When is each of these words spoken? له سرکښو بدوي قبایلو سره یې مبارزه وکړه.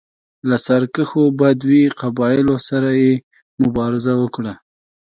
له 0.49 0.57
سرکښو 0.65 1.23
بدوي 1.39 1.83
قبایلو 1.99 2.55
سره 2.69 2.89
یې 3.01 3.13
مبارزه 3.63 4.13
وکړه. 4.21 4.53